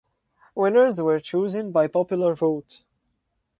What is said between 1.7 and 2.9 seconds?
by popular vote.